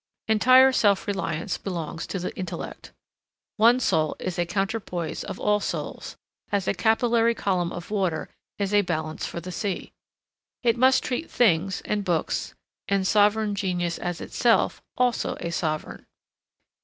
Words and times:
Entire 0.27 0.71
self 0.71 1.05
reliance 1.05 1.59
belongs 1.59 2.07
to 2.07 2.17
the 2.17 2.35
intellect. 2.35 2.91
One 3.57 3.79
soul 3.79 4.15
is 4.17 4.39
a 4.39 4.47
counterpoise 4.47 5.23
of 5.23 5.39
all 5.39 5.59
souls, 5.59 6.17
as 6.51 6.67
a 6.67 6.73
capillary 6.73 7.35
column 7.35 7.71
of 7.71 7.91
water 7.91 8.27
is 8.57 8.73
a 8.73 8.81
balance 8.81 9.27
for 9.27 9.39
the 9.39 9.51
sea. 9.51 9.93
It 10.63 10.75
must 10.75 11.03
treat 11.03 11.29
things 11.29 11.81
and 11.85 12.03
books 12.03 12.55
and 12.87 13.05
sovereign 13.05 13.53
genius 13.53 13.99
as 13.99 14.21
itself 14.21 14.81
also 14.97 15.37
a 15.39 15.51
sovereign. 15.51 16.07